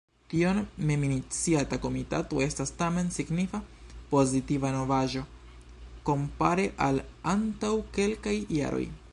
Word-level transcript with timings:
Tiom 0.29 0.59
meminiciata 0.91 1.77
Komitato 1.83 2.39
estas 2.45 2.73
tamen 2.79 3.11
signifa 3.17 3.61
pozitiva 4.15 4.73
novaĵo 4.79 5.23
kompare 6.11 6.69
al 6.89 7.01
antaŭ 7.35 7.75
kelkaj 8.01 8.39
jaroj. 8.61 8.87